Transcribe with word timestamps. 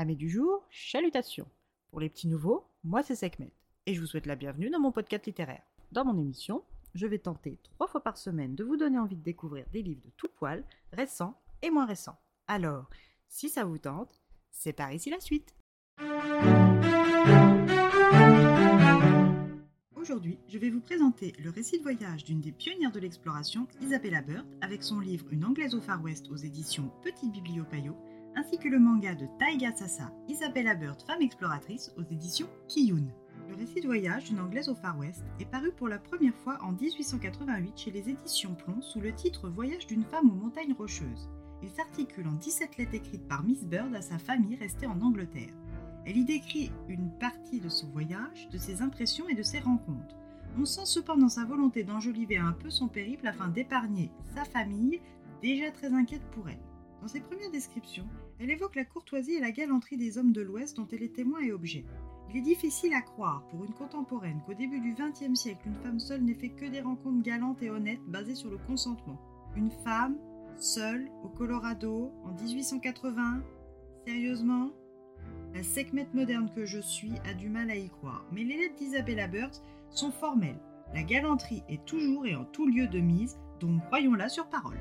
Amis 0.00 0.16
du 0.16 0.30
jour, 0.30 0.66
chalutations. 0.70 1.46
Pour 1.90 2.00
les 2.00 2.08
petits 2.08 2.26
nouveaux, 2.26 2.64
moi 2.84 3.02
c'est 3.02 3.14
Sekhmet 3.14 3.52
et 3.84 3.92
je 3.92 4.00
vous 4.00 4.06
souhaite 4.06 4.24
la 4.24 4.34
bienvenue 4.34 4.70
dans 4.70 4.80
mon 4.80 4.92
podcast 4.92 5.26
littéraire. 5.26 5.60
Dans 5.92 6.06
mon 6.06 6.16
émission, 6.16 6.64
je 6.94 7.06
vais 7.06 7.18
tenter 7.18 7.58
trois 7.64 7.86
fois 7.86 8.02
par 8.02 8.16
semaine 8.16 8.54
de 8.54 8.64
vous 8.64 8.78
donner 8.78 8.98
envie 8.98 9.18
de 9.18 9.22
découvrir 9.22 9.66
des 9.74 9.82
livres 9.82 10.00
de 10.00 10.10
tout 10.16 10.30
poil, 10.34 10.64
récents 10.94 11.38
et 11.60 11.68
moins 11.68 11.84
récents. 11.84 12.18
Alors, 12.46 12.88
si 13.28 13.50
ça 13.50 13.64
vous 13.64 13.76
tente, 13.76 14.22
c'est 14.50 14.72
par 14.72 14.90
ici 14.90 15.10
la 15.10 15.20
suite. 15.20 15.54
Aujourd'hui, 19.96 20.38
je 20.48 20.56
vais 20.56 20.70
vous 20.70 20.80
présenter 20.80 21.34
le 21.38 21.50
récit 21.50 21.76
de 21.76 21.82
voyage 21.82 22.24
d'une 22.24 22.40
des 22.40 22.52
pionnières 22.52 22.90
de 22.90 23.00
l'exploration, 23.00 23.68
Isabella 23.82 24.22
Bird, 24.22 24.46
avec 24.62 24.82
son 24.82 24.98
livre 24.98 25.26
Une 25.30 25.44
Anglaise 25.44 25.74
au 25.74 25.80
Far 25.82 26.02
West 26.02 26.30
aux 26.30 26.36
éditions 26.36 26.90
Petite 27.02 27.32
Bibliopayo, 27.32 27.94
ainsi 28.36 28.58
que 28.58 28.68
le 28.68 28.78
manga 28.78 29.14
de 29.14 29.26
Taiga 29.38 29.74
Sasa, 29.74 30.12
Isabella 30.28 30.74
Bird, 30.74 31.00
femme 31.02 31.22
exploratrice, 31.22 31.92
aux 31.96 32.02
éditions 32.02 32.48
Kiyun. 32.68 33.06
Le 33.48 33.56
récit 33.56 33.80
de 33.80 33.86
voyage 33.86 34.24
d'une 34.24 34.40
Anglaise 34.40 34.68
au 34.68 34.74
Far 34.74 34.98
West 34.98 35.24
est 35.40 35.50
paru 35.50 35.72
pour 35.72 35.88
la 35.88 35.98
première 35.98 36.36
fois 36.36 36.58
en 36.62 36.72
1888 36.72 37.76
chez 37.76 37.90
les 37.90 38.08
éditions 38.08 38.54
Plomb 38.54 38.80
sous 38.80 39.00
le 39.00 39.12
titre 39.12 39.48
Voyage 39.48 39.86
d'une 39.86 40.04
femme 40.04 40.30
aux 40.30 40.34
montagnes 40.34 40.74
rocheuses. 40.74 41.28
Il 41.62 41.68
s'articule 41.70 42.28
en 42.28 42.32
17 42.34 42.76
lettres 42.76 42.94
écrites 42.94 43.26
par 43.28 43.42
Miss 43.42 43.64
Bird 43.64 43.94
à 43.94 44.02
sa 44.02 44.18
famille 44.18 44.56
restée 44.56 44.86
en 44.86 45.00
Angleterre. 45.00 45.52
Elle 46.06 46.16
y 46.16 46.24
décrit 46.24 46.70
une 46.88 47.10
partie 47.18 47.60
de 47.60 47.68
son 47.68 47.88
voyage, 47.88 48.48
de 48.50 48.58
ses 48.58 48.82
impressions 48.82 49.28
et 49.28 49.34
de 49.34 49.42
ses 49.42 49.58
rencontres. 49.58 50.16
On 50.58 50.64
sent 50.64 50.86
cependant 50.86 51.28
sa 51.28 51.44
volonté 51.44 51.84
d'enjoliver 51.84 52.36
un 52.36 52.52
peu 52.52 52.70
son 52.70 52.88
périple 52.88 53.26
afin 53.26 53.48
d'épargner 53.48 54.10
sa 54.34 54.44
famille, 54.44 55.00
déjà 55.42 55.70
très 55.70 55.92
inquiète 55.92 56.24
pour 56.32 56.48
elle. 56.48 56.69
Dans 57.00 57.08
ses 57.08 57.20
premières 57.20 57.50
descriptions, 57.50 58.06
elle 58.38 58.50
évoque 58.50 58.76
la 58.76 58.84
courtoisie 58.84 59.34
et 59.34 59.40
la 59.40 59.52
galanterie 59.52 59.96
des 59.96 60.18
hommes 60.18 60.32
de 60.32 60.42
l'Ouest 60.42 60.76
dont 60.76 60.86
elle 60.92 61.02
est 61.02 61.14
témoin 61.14 61.40
et 61.40 61.52
objet. 61.52 61.84
Il 62.28 62.36
est 62.36 62.42
difficile 62.42 62.92
à 62.92 63.00
croire 63.00 63.42
pour 63.48 63.64
une 63.64 63.72
contemporaine 63.72 64.40
qu'au 64.46 64.54
début 64.54 64.80
du 64.80 64.94
XXe 64.94 65.38
siècle, 65.38 65.66
une 65.66 65.82
femme 65.82 65.98
seule 65.98 66.22
n'ait 66.22 66.34
fait 66.34 66.50
que 66.50 66.66
des 66.66 66.80
rencontres 66.80 67.22
galantes 67.22 67.62
et 67.62 67.70
honnêtes 67.70 68.04
basées 68.06 68.34
sur 68.34 68.50
le 68.50 68.58
consentement. 68.58 69.18
Une 69.56 69.70
femme, 69.70 70.16
seule, 70.58 71.08
au 71.24 71.28
Colorado, 71.28 72.12
en 72.24 72.32
1880 72.32 73.42
Sérieusement? 74.06 74.70
La 75.54 75.62
Sekhmet 75.62 76.08
moderne 76.14 76.50
que 76.54 76.66
je 76.66 76.78
suis 76.78 77.14
a 77.24 77.34
du 77.34 77.48
mal 77.48 77.70
à 77.70 77.76
y 77.76 77.88
croire, 77.88 78.24
mais 78.30 78.44
les 78.44 78.56
lettres 78.56 78.76
d'Isabella 78.76 79.26
Bird 79.26 79.52
sont 79.90 80.12
formelles. 80.12 80.60
La 80.94 81.02
galanterie 81.02 81.62
est 81.68 81.84
toujours 81.84 82.26
et 82.26 82.36
en 82.36 82.44
tout 82.44 82.66
lieu 82.66 82.86
de 82.86 83.00
mise, 83.00 83.38
donc 83.58 83.84
croyons-la 83.86 84.28
sur 84.28 84.48
parole. 84.48 84.78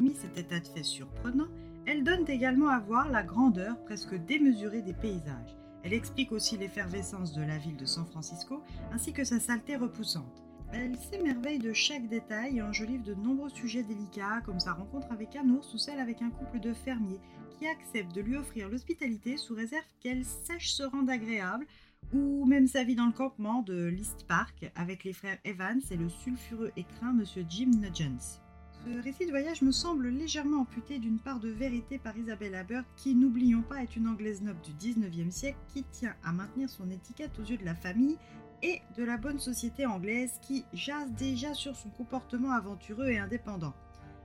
Hormis 0.00 0.14
cet 0.14 0.38
état 0.38 0.58
de 0.60 0.66
fait 0.66 0.82
surprenant, 0.82 1.48
elle 1.84 2.04
donne 2.04 2.26
également 2.26 2.70
à 2.70 2.78
voir 2.78 3.10
la 3.10 3.22
grandeur 3.22 3.78
presque 3.84 4.14
démesurée 4.14 4.80
des 4.80 4.94
paysages. 4.94 5.58
Elle 5.82 5.92
explique 5.92 6.32
aussi 6.32 6.56
l'effervescence 6.56 7.34
de 7.34 7.42
la 7.42 7.58
ville 7.58 7.76
de 7.76 7.84
San 7.84 8.06
Francisco 8.06 8.62
ainsi 8.92 9.12
que 9.12 9.24
sa 9.24 9.38
saleté 9.38 9.76
repoussante. 9.76 10.42
Elle 10.72 10.96
s'émerveille 10.96 11.58
de 11.58 11.74
chaque 11.74 12.08
détail 12.08 12.56
et 12.56 12.62
enjolive 12.62 13.02
de 13.02 13.12
nombreux 13.12 13.50
sujets 13.50 13.82
délicats 13.82 14.40
comme 14.46 14.58
sa 14.58 14.72
rencontre 14.72 15.12
avec 15.12 15.36
un 15.36 15.46
ours 15.50 15.74
ou 15.74 15.76
celle 15.76 16.00
avec 16.00 16.22
un 16.22 16.30
couple 16.30 16.60
de 16.60 16.72
fermiers 16.72 17.20
qui 17.58 17.66
acceptent 17.66 18.14
de 18.14 18.22
lui 18.22 18.36
offrir 18.36 18.70
l'hospitalité 18.70 19.36
sous 19.36 19.54
réserve 19.54 19.84
qu'elle 20.00 20.24
sache 20.24 20.70
se 20.70 20.82
rendre 20.82 21.12
agréable 21.12 21.66
ou 22.14 22.46
même 22.46 22.68
sa 22.68 22.84
vie 22.84 22.94
dans 22.94 23.06
le 23.06 23.12
campement 23.12 23.60
de 23.60 23.84
l'East 23.84 24.26
Park 24.26 24.72
avec 24.76 25.04
les 25.04 25.12
frères 25.12 25.38
Evans 25.44 25.82
et 25.90 25.96
le 25.96 26.08
sulfureux 26.08 26.72
écrin 26.78 27.12
Monsieur 27.12 27.44
Jim 27.46 27.72
Nugent. 27.76 28.40
Ce 28.86 29.02
récit 29.02 29.26
de 29.26 29.30
voyage 29.30 29.60
me 29.60 29.72
semble 29.72 30.08
légèrement 30.08 30.62
amputé 30.62 30.98
d'une 30.98 31.18
part 31.18 31.38
de 31.38 31.50
vérité 31.50 31.98
par 31.98 32.16
Isabella 32.16 32.64
Bird, 32.64 32.86
qui, 32.96 33.14
n'oublions 33.14 33.60
pas, 33.60 33.82
est 33.82 33.94
une 33.94 34.08
anglaise 34.08 34.40
noble 34.40 34.60
du 34.62 34.72
19e 34.72 35.30
siècle 35.30 35.58
qui 35.68 35.84
tient 35.84 36.14
à 36.24 36.32
maintenir 36.32 36.70
son 36.70 36.90
étiquette 36.90 37.38
aux 37.38 37.44
yeux 37.44 37.58
de 37.58 37.64
la 37.66 37.74
famille 37.74 38.16
et 38.62 38.80
de 38.96 39.04
la 39.04 39.18
bonne 39.18 39.38
société 39.38 39.84
anglaise 39.84 40.32
qui 40.40 40.64
jase 40.72 41.12
déjà 41.12 41.52
sur 41.52 41.76
son 41.76 41.90
comportement 41.90 42.52
aventureux 42.52 43.08
et 43.08 43.18
indépendant. 43.18 43.74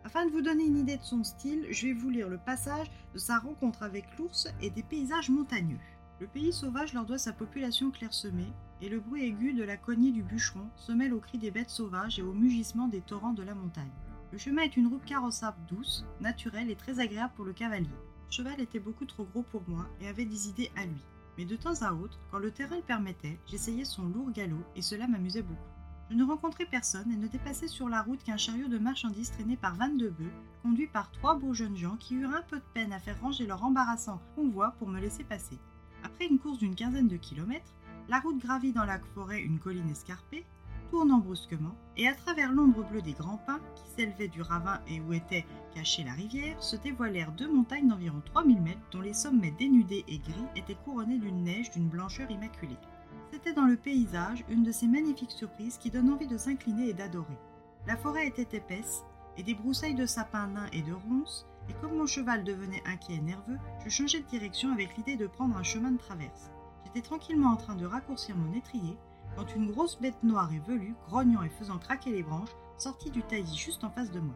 Afin 0.06 0.26
de 0.26 0.32
vous 0.32 0.42
donner 0.42 0.66
une 0.66 0.78
idée 0.78 0.98
de 0.98 1.04
son 1.04 1.26
style, 1.26 1.68
je 1.72 1.88
vais 1.88 1.94
vous 1.94 2.10
lire 2.10 2.30
le 2.30 2.38
passage 2.38 2.90
de 3.14 3.20
sa 3.20 3.40
rencontre 3.40 3.84
avec 3.84 4.06
l'ours 4.18 4.48
et 4.62 4.70
des 4.70 4.84
paysages 4.84 5.30
montagneux. 5.30 5.80
Le 6.22 6.28
pays 6.28 6.54
sauvage 6.54 6.94
leur 6.94 7.06
doit 7.06 7.18
sa 7.18 7.34
population 7.34 7.92
clairsemée, 7.92 8.54
et 8.82 8.88
le 8.88 9.02
bruit 9.02 9.26
aigu 9.26 9.52
de 9.52 9.64
la 9.64 9.76
cognée 9.76 10.12
du 10.12 10.24
bûcheron 10.24 10.70
se 10.78 10.94
mêle 10.94 11.14
aux 11.14 11.20
cris 11.20 11.40
des 11.40 11.52
bêtes 11.52 11.70
sauvages 11.70 12.20
et 12.20 12.24
au 12.24 12.34
mugissement 12.34 12.88
des 12.88 13.02
torrents 13.02 13.34
de 13.34 13.44
la 13.44 13.54
montagne. 13.54 13.92
Le 14.36 14.40
chemin 14.40 14.64
est 14.64 14.76
une 14.76 14.88
route 14.88 15.06
carrossable 15.06 15.66
douce, 15.70 16.04
naturelle 16.20 16.70
et 16.70 16.76
très 16.76 17.00
agréable 17.00 17.32
pour 17.38 17.46
le 17.46 17.54
cavalier. 17.54 17.88
Le 17.88 18.32
cheval 18.34 18.60
était 18.60 18.82
beaucoup 18.82 19.06
trop 19.06 19.24
gros 19.24 19.44
pour 19.44 19.64
moi 19.66 19.88
et 20.02 20.10
avait 20.10 20.26
des 20.26 20.50
idées 20.50 20.70
à 20.76 20.86
lui. 20.86 21.02
Mais 21.38 21.46
de 21.46 21.56
temps 21.56 21.82
à 21.84 21.94
autre, 21.94 22.20
quand 22.30 22.40
le 22.40 22.52
terrain 22.52 22.76
le 22.76 22.82
permettait, 22.82 23.40
j'essayais 23.48 23.86
son 23.86 24.04
lourd 24.08 24.30
galop 24.32 24.62
et 24.76 24.82
cela 24.82 25.08
m'amusait 25.08 25.42
beaucoup. 25.42 25.72
Je 26.10 26.16
ne 26.16 26.26
rencontrais 26.26 26.66
personne 26.66 27.10
et 27.14 27.16
ne 27.16 27.30
dépassais 27.30 27.70
sur 27.70 27.88
la 27.88 28.02
route 28.02 28.22
qu'un 28.24 28.36
chariot 28.36 28.68
de 28.68 28.78
marchandises 28.78 29.32
traîné 29.32 29.56
par 29.56 29.76
22 29.76 30.10
bœufs, 30.10 30.34
conduit 30.64 30.88
par 30.88 31.12
trois 31.12 31.36
beaux 31.36 31.54
jeunes 31.54 31.78
gens 31.78 31.96
qui 31.96 32.16
eurent 32.16 32.36
un 32.36 32.42
peu 32.42 32.58
de 32.58 32.74
peine 32.74 32.92
à 32.92 33.00
faire 33.00 33.22
ranger 33.22 33.48
leur 33.48 33.64
embarrassant 33.64 34.22
convoi 34.36 34.76
pour 34.80 34.90
me 34.90 35.00
laisser 35.00 35.24
passer. 35.24 35.58
Après 36.04 36.26
une 36.26 36.40
course 36.40 36.58
d'une 36.58 36.76
quinzaine 36.76 37.08
de 37.08 37.16
kilomètres, 37.16 37.72
la 38.10 38.20
route 38.20 38.40
gravit 38.40 38.74
dans 38.74 38.84
la 38.84 39.00
forêt 39.00 39.40
une 39.40 39.60
colline 39.60 39.90
escarpée, 39.90 40.46
tournant 40.90 41.20
brusquement, 41.20 41.76
et 41.98 42.08
à 42.08 42.16
travers 42.16 42.52
l'ombre 42.52 42.84
bleue 42.84 43.02
des 43.02 43.14
grands 43.14 43.40
pins 43.46 43.60
qui 43.76 43.84
s'élevaient 43.96 44.28
du 44.28 44.42
ravin 44.42 44.80
et 44.88 45.00
où 45.00 45.14
était 45.14 45.46
cachée 45.74 46.04
la 46.04 46.14
rivière, 46.14 46.62
se 46.62 46.76
dévoilèrent 46.76 47.32
deux 47.32 47.52
montagnes 47.52 47.88
d'environ 47.88 48.22
3000 48.26 48.62
mètres 48.62 48.90
dont 48.92 49.02
les 49.02 49.14
sommets 49.14 49.54
dénudés 49.58 50.06
et 50.08 50.20
gris 50.20 50.48
étaient 50.56 50.78
couronnés 50.86 51.20
d'une 51.20 51.44
neige 51.44 51.72
d'une 51.72 51.88
blancheur 51.88 52.30
immaculée. 52.32 52.78
C'était 53.32 53.54
dans 53.54 53.66
le 53.66 53.78
paysage 53.78 54.46
une 54.50 54.64
de 54.64 54.72
ces 54.72 54.88
magnifiques 54.88 55.32
surprises 55.32 55.78
qui 55.78 55.90
donnent 55.90 56.12
envie 56.12 56.28
de 56.28 56.38
s'incliner 56.38 56.90
et 56.90 56.94
d'adorer. 56.94 57.38
La 57.88 57.98
forêt 57.98 58.28
était 58.28 58.58
épaisse, 58.58 59.04
et 59.38 59.44
des 59.44 59.54
broussailles 59.54 59.96
de 59.96 60.06
sapins 60.06 60.48
nains 60.48 60.70
et 60.72 60.82
de 60.82 60.94
ronces, 60.94 61.46
et 61.70 61.74
comme 61.82 61.98
mon 61.98 62.06
cheval 62.06 62.44
devenait 62.44 62.84
inquiet 62.86 63.16
et 63.16 63.22
nerveux, 63.22 63.58
je 63.84 63.90
changeai 63.90 64.22
de 64.22 64.28
direction 64.28 64.72
avec 64.72 64.96
l'idée 64.98 65.18
de 65.18 65.28
prendre 65.28 65.58
un 65.58 65.64
chemin 65.64 65.92
de 65.92 65.98
traverse. 65.98 66.52
J'étais 66.86 67.02
tranquillement 67.02 67.50
en 67.50 67.58
train 67.58 67.76
de 67.76 67.86
raccourcir 67.86 68.38
mon 68.38 68.54
étrier 68.54 68.98
quand 69.36 69.56
une 69.56 69.72
grosse 69.72 70.00
bête 70.00 70.22
noire 70.24 70.52
et 70.54 70.60
velue, 70.68 70.96
grognant 71.08 71.44
et 71.44 71.50
faisant 71.50 71.78
craquer 71.78 72.12
les 72.12 72.24
branches, 72.24 72.56
sortit 72.78 73.12
du 73.12 73.22
taillis 73.24 73.56
juste 73.56 73.84
en 73.84 73.90
face 73.90 74.12
de 74.12 74.20
moi. 74.20 74.36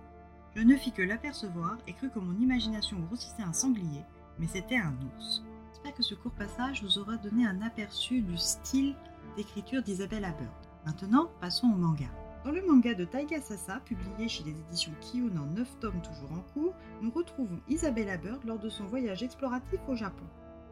Je 0.56 0.62
ne 0.62 0.76
fis 0.76 0.92
que 0.92 1.02
l'apercevoir 1.02 1.78
et 1.88 1.94
crus 1.94 2.12
que 2.14 2.20
mon 2.20 2.40
imagination 2.40 3.00
grossissait 3.00 3.44
un 3.44 3.54
sanglier, 3.54 4.04
mais 4.40 4.48
c'était 4.48 4.78
un 4.78 4.94
ours. 5.16 5.44
J'espère 5.72 5.94
que 5.94 6.04
ce 6.04 6.16
court 6.16 6.32
passage 6.32 6.84
vous 6.84 6.98
aura 6.98 7.18
donné 7.18 7.46
un 7.46 7.62
aperçu 7.62 8.22
du 8.22 8.38
style 8.38 8.96
d'écriture 9.38 9.84
d'Isabelle 9.84 10.24
Bird. 10.24 10.50
Maintenant, 10.86 11.30
passons 11.40 11.68
au 11.68 11.76
manga. 11.76 12.08
Dans 12.44 12.52
le 12.52 12.66
manga 12.66 12.94
de 12.94 13.06
Taiga 13.06 13.42
Sasa, 13.42 13.80
publié 13.82 14.28
chez 14.28 14.44
les 14.44 14.58
éditions 14.59 14.94
Kiyun 15.02 15.38
en 15.38 15.46
9 15.56 15.80
tomes 15.80 16.02
toujours 16.02 16.32
en 16.32 16.42
cours, 16.54 16.74
nous 17.02 17.12
retrouvons 17.12 17.59
Isabella 17.68 18.18
Bird 18.18 18.44
lors 18.46 18.59
de 18.59 18.70
son 18.70 18.86
voyage 18.86 19.24
exploratif 19.24 19.80
au 19.88 19.96
Japon. 19.96 20.26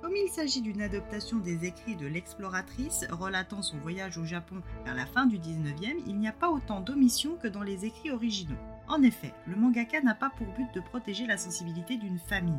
Comme 0.07 0.15
il 0.15 0.29
s'agit 0.29 0.61
d'une 0.61 0.81
adaptation 0.81 1.37
des 1.39 1.65
écrits 1.65 1.97
de 1.97 2.07
l'exploratrice 2.07 3.05
relatant 3.11 3.61
son 3.61 3.77
voyage 3.79 4.17
au 4.17 4.23
Japon 4.23 4.61
vers 4.85 4.95
la 4.95 5.05
fin 5.05 5.25
du 5.25 5.37
19e, 5.37 6.01
il 6.07 6.17
n'y 6.17 6.29
a 6.29 6.31
pas 6.31 6.49
autant 6.49 6.79
d'omissions 6.79 7.35
que 7.35 7.49
dans 7.49 7.61
les 7.61 7.83
écrits 7.83 8.11
originaux. 8.11 8.55
En 8.87 9.03
effet, 9.03 9.33
le 9.47 9.57
mangaka 9.57 9.99
n'a 9.99 10.15
pas 10.15 10.29
pour 10.37 10.47
but 10.53 10.73
de 10.73 10.79
protéger 10.79 11.27
la 11.27 11.35
sensibilité 11.35 11.97
d'une 11.97 12.19
famille. 12.19 12.53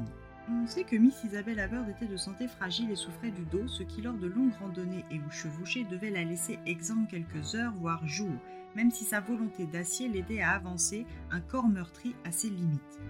On 0.51 0.67
sait 0.67 0.85
que 0.85 0.97
Miss 0.97 1.25
Isabelle 1.25 1.67
Bird 1.71 1.89
était 1.89 2.05
de 2.05 2.19
santé 2.19 2.49
fragile 2.49 2.91
et 2.91 2.97
souffrait 2.97 3.31
du 3.31 3.47
dos, 3.47 3.67
ce 3.67 3.83
qui 3.83 4.03
lors 4.03 4.19
de 4.19 4.27
longues 4.27 4.53
randonnées 4.61 5.07
et 5.11 5.19
ou 5.19 5.31
chevauchées 5.31 5.85
devait 5.85 6.11
la 6.11 6.25
laisser 6.25 6.59
exempte 6.67 7.11
quelques 7.11 7.55
heures 7.55 7.73
voire 7.79 8.07
jours, 8.07 8.39
même 8.77 8.91
si 8.91 9.07
sa 9.07 9.21
volonté 9.21 9.65
d'acier 9.65 10.07
l'aidait 10.09 10.43
à 10.43 10.51
avancer, 10.51 11.07
un 11.31 11.41
corps 11.41 11.69
meurtri 11.69 12.15
à 12.27 12.31
ses 12.31 12.51
limites. 12.51 13.01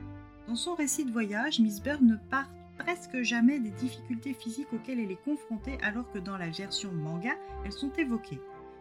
Dans 0.47 0.55
son 0.55 0.77
récit 0.77 1.05
de 1.05 1.11
voyage, 1.11 1.59
Miss 1.59 1.83
Bird 1.83 2.03
ne 2.03 2.15
part 2.31 2.49
presque 2.79 3.23
jamais 3.23 3.59
des 3.59 3.71
difficultés 3.71 4.33
physiques 4.33 4.73
auxquelles 4.73 5.01
elle 5.01 5.11
est 5.11 5.25
confrontée 5.25 5.79
alors 5.83 6.11
que 6.11 6.19
dans 6.19 6.37
la 6.37 6.49
version 6.49 6.93
manga, 6.93 7.35
elles 7.65 7.73
sont 7.73 7.93
évoquées. 7.99 8.41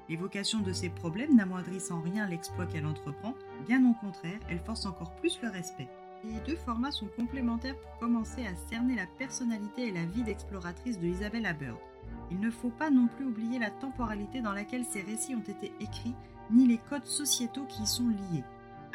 L'évocation 0.09 0.59
de 0.59 0.71
ces 0.71 0.89
problèmes 0.89 1.35
n'amoindrissent 1.35 1.91
en 1.91 1.99
rien 1.99 2.27
l'exploit 2.27 2.65
qu'elle 2.65 2.85
entreprend, 2.85 3.33
bien 3.67 3.83
au 3.89 3.93
contraire, 3.93 4.39
elle 4.49 4.59
force 4.59 4.85
encore 4.85 5.15
plus 5.15 5.39
le 5.41 5.49
respect. 5.49 5.89
Les 6.23 6.39
deux 6.45 6.55
formats 6.55 6.91
sont 6.91 7.07
complémentaires 7.07 7.77
pour 7.77 7.97
commencer 7.99 8.45
à 8.45 8.55
cerner 8.69 8.95
la 8.95 9.05
personnalité 9.17 9.87
et 9.87 9.91
la 9.91 10.05
vie 10.05 10.23
d'exploratrice 10.23 10.99
de 10.99 11.07
Isabella 11.07 11.53
Bird. 11.53 11.77
Il 12.31 12.39
ne 12.39 12.49
faut 12.49 12.69
pas 12.69 12.89
non 12.89 13.07
plus 13.07 13.25
oublier 13.25 13.59
la 13.59 13.69
temporalité 13.69 14.41
dans 14.41 14.53
laquelle 14.53 14.85
ces 14.85 15.01
récits 15.01 15.35
ont 15.35 15.41
été 15.41 15.71
écrits, 15.79 16.15
ni 16.49 16.67
les 16.67 16.79
codes 16.89 17.05
sociétaux 17.05 17.65
qui 17.65 17.83
y 17.83 17.87
sont 17.87 18.07
liés. 18.07 18.43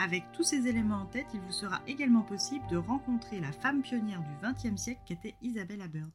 Avec 0.05 0.25
tous 0.33 0.43
ces 0.43 0.67
éléments 0.67 1.03
en 1.03 1.07
tête, 1.07 1.29
il 1.33 1.39
vous 1.39 1.53
sera 1.53 1.81
également 1.87 2.23
possible 2.23 2.67
de 2.69 2.77
rencontrer 2.77 3.39
la 3.39 3.53
femme 3.53 3.83
pionnière 3.83 4.21
du 4.21 4.33
XXe 4.43 4.77
siècle 4.77 5.01
qu'était 5.07 5.37
Isabella 5.43 5.87
Bird. 5.87 6.11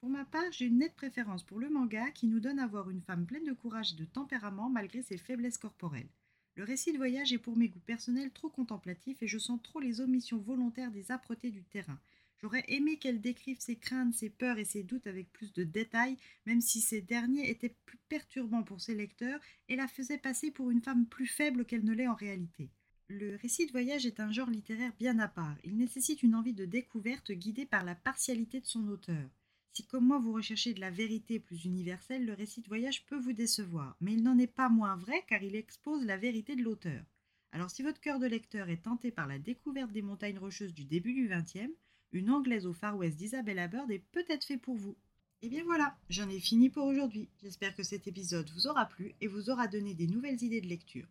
Pour 0.00 0.08
ma 0.08 0.24
part, 0.24 0.50
j'ai 0.52 0.64
une 0.64 0.78
nette 0.78 0.94
préférence 0.94 1.42
pour 1.42 1.58
le 1.58 1.68
manga 1.68 2.10
qui 2.12 2.28
nous 2.28 2.40
donne 2.40 2.60
à 2.60 2.66
voir 2.66 2.88
une 2.88 3.02
femme 3.02 3.26
pleine 3.26 3.44
de 3.44 3.52
courage 3.52 3.92
et 3.92 3.96
de 3.96 4.06
tempérament 4.06 4.70
malgré 4.70 5.02
ses 5.02 5.18
faiblesses 5.18 5.58
corporelles. 5.58 6.08
Le 6.54 6.64
récit 6.64 6.94
de 6.94 6.96
voyage 6.96 7.34
est 7.34 7.38
pour 7.38 7.58
mes 7.58 7.68
goûts 7.68 7.78
personnels 7.80 8.30
trop 8.30 8.48
contemplatif 8.48 9.22
et 9.22 9.26
je 9.26 9.36
sens 9.36 9.60
trop 9.62 9.80
les 9.80 10.00
omissions 10.00 10.38
volontaires 10.38 10.90
des 10.90 11.12
âpretés 11.12 11.50
du 11.50 11.62
terrain. 11.62 11.98
J'aurais 12.42 12.64
aimé 12.66 12.96
qu'elle 12.96 13.20
décrive 13.20 13.60
ses 13.60 13.76
craintes, 13.76 14.14
ses 14.14 14.28
peurs 14.28 14.58
et 14.58 14.64
ses 14.64 14.82
doutes 14.82 15.06
avec 15.06 15.32
plus 15.32 15.52
de 15.52 15.62
détails, 15.62 16.16
même 16.44 16.60
si 16.60 16.80
ces 16.80 17.00
derniers 17.00 17.48
étaient 17.48 17.76
plus 17.86 18.00
perturbants 18.08 18.64
pour 18.64 18.80
ses 18.80 18.96
lecteurs 18.96 19.38
et 19.68 19.76
la 19.76 19.86
faisaient 19.86 20.18
passer 20.18 20.50
pour 20.50 20.72
une 20.72 20.82
femme 20.82 21.06
plus 21.06 21.28
faible 21.28 21.64
qu'elle 21.64 21.84
ne 21.84 21.94
l'est 21.94 22.08
en 22.08 22.16
réalité. 22.16 22.70
Le 23.06 23.36
récit 23.36 23.66
de 23.66 23.70
voyage 23.70 24.06
est 24.06 24.18
un 24.18 24.32
genre 24.32 24.50
littéraire 24.50 24.92
bien 24.98 25.20
à 25.20 25.28
part. 25.28 25.56
Il 25.62 25.76
nécessite 25.76 26.24
une 26.24 26.34
envie 26.34 26.52
de 26.52 26.64
découverte 26.64 27.30
guidée 27.30 27.66
par 27.66 27.84
la 27.84 27.94
partialité 27.94 28.60
de 28.60 28.66
son 28.66 28.88
auteur. 28.88 29.30
Si 29.72 29.86
comme 29.86 30.06
moi 30.06 30.18
vous 30.18 30.32
recherchez 30.32 30.74
de 30.74 30.80
la 30.80 30.90
vérité 30.90 31.38
plus 31.38 31.64
universelle, 31.64 32.26
le 32.26 32.34
récit 32.34 32.60
de 32.60 32.68
voyage 32.68 33.06
peut 33.06 33.18
vous 33.18 33.32
décevoir, 33.32 33.96
mais 34.00 34.14
il 34.14 34.22
n'en 34.22 34.38
est 34.38 34.48
pas 34.48 34.68
moins 34.68 34.96
vrai 34.96 35.22
car 35.28 35.44
il 35.44 35.54
expose 35.54 36.04
la 36.04 36.16
vérité 36.16 36.56
de 36.56 36.62
l'auteur. 36.62 37.04
Alors 37.52 37.70
si 37.70 37.82
votre 37.82 38.00
cœur 38.00 38.18
de 38.18 38.26
lecteur 38.26 38.68
est 38.68 38.82
tenté 38.82 39.12
par 39.12 39.28
la 39.28 39.38
découverte 39.38 39.92
des 39.92 40.02
montagnes 40.02 40.38
rocheuses 40.38 40.74
du 40.74 40.84
début 40.84 41.12
du 41.12 41.28
XXe, 41.28 41.70
une 42.12 42.30
anglaise 42.30 42.66
au 42.66 42.72
Far 42.72 42.96
West 42.96 43.16
d'Isabella 43.16 43.68
Bird 43.68 43.90
est 43.90 44.04
peut-être 44.12 44.44
fait 44.44 44.58
pour 44.58 44.76
vous. 44.76 44.96
Et 45.40 45.48
bien 45.48 45.64
voilà, 45.64 45.96
j'en 46.08 46.28
ai 46.28 46.38
fini 46.38 46.70
pour 46.70 46.86
aujourd'hui. 46.86 47.28
J'espère 47.42 47.74
que 47.74 47.82
cet 47.82 48.06
épisode 48.06 48.48
vous 48.50 48.68
aura 48.68 48.86
plu 48.86 49.14
et 49.20 49.26
vous 49.26 49.50
aura 49.50 49.66
donné 49.66 49.94
des 49.94 50.06
nouvelles 50.06 50.42
idées 50.42 50.60
de 50.60 50.68
lecture. 50.68 51.08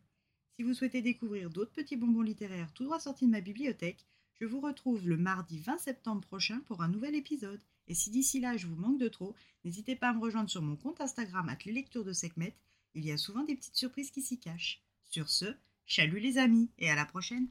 Si 0.55 0.63
vous 0.63 0.73
souhaitez 0.73 1.01
découvrir 1.01 1.49
d'autres 1.49 1.73
petits 1.73 1.97
bonbons 1.97 2.21
littéraires 2.21 2.71
tout 2.73 2.83
droit 2.83 2.99
sortis 2.99 3.25
de 3.25 3.31
ma 3.31 3.41
bibliothèque, 3.41 4.05
je 4.39 4.45
vous 4.45 4.61
retrouve 4.61 5.07
le 5.07 5.17
mardi 5.17 5.59
20 5.59 5.79
septembre 5.79 6.21
prochain 6.21 6.61
pour 6.67 6.81
un 6.81 6.87
nouvel 6.87 7.15
épisode. 7.15 7.61
Et 7.87 7.93
si 7.93 8.09
d'ici 8.09 8.39
là 8.39 8.55
je 8.55 8.67
vous 8.67 8.75
manque 8.75 8.99
de 8.99 9.09
trop, 9.09 9.35
n'hésitez 9.65 9.95
pas 9.95 10.09
à 10.09 10.13
me 10.13 10.21
rejoindre 10.21 10.49
sur 10.49 10.61
mon 10.61 10.75
compte 10.75 11.01
Instagram 11.01 11.49
at 11.49 11.57
les 11.65 11.73
lectures 11.73 12.05
de 12.05 12.13
Sekhmet. 12.13 12.55
Il 12.93 13.05
y 13.05 13.11
a 13.11 13.17
souvent 13.17 13.43
des 13.43 13.55
petites 13.55 13.75
surprises 13.75 14.11
qui 14.11 14.21
s'y 14.21 14.39
cachent. 14.39 14.81
Sur 15.05 15.29
ce, 15.29 15.53
chalut 15.85 16.19
les 16.19 16.37
amis 16.37 16.69
et 16.79 16.89
à 16.89 16.95
la 16.95 17.05
prochaine 17.05 17.47